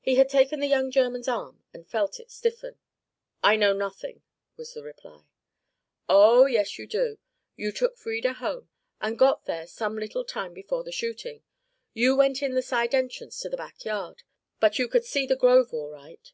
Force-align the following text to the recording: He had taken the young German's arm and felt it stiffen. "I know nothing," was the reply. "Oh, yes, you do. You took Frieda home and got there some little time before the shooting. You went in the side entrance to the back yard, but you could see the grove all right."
He 0.00 0.16
had 0.16 0.28
taken 0.28 0.60
the 0.60 0.66
young 0.66 0.90
German's 0.90 1.26
arm 1.26 1.64
and 1.72 1.88
felt 1.88 2.20
it 2.20 2.30
stiffen. 2.30 2.78
"I 3.42 3.56
know 3.56 3.72
nothing," 3.72 4.20
was 4.58 4.74
the 4.74 4.82
reply. 4.82 5.22
"Oh, 6.06 6.44
yes, 6.44 6.78
you 6.78 6.86
do. 6.86 7.16
You 7.56 7.72
took 7.72 7.96
Frieda 7.96 8.34
home 8.34 8.68
and 9.00 9.18
got 9.18 9.46
there 9.46 9.66
some 9.66 9.96
little 9.96 10.26
time 10.26 10.52
before 10.52 10.84
the 10.84 10.92
shooting. 10.92 11.44
You 11.94 12.14
went 12.14 12.42
in 12.42 12.52
the 12.52 12.60
side 12.60 12.94
entrance 12.94 13.40
to 13.40 13.48
the 13.48 13.56
back 13.56 13.86
yard, 13.86 14.22
but 14.60 14.78
you 14.78 14.86
could 14.86 15.06
see 15.06 15.24
the 15.26 15.34
grove 15.34 15.72
all 15.72 15.88
right." 15.88 16.30